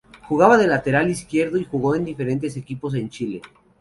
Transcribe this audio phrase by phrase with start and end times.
[0.23, 3.39] Jugaba de lateral izquierdo y jugó en diferentes equipos en Chile.